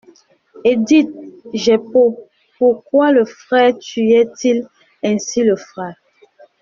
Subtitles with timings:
[0.63, 1.11] Et dites,
[1.53, 4.67] Jeppo, pourquoi le frère tuait-il
[5.03, 5.93] ainsi le frère?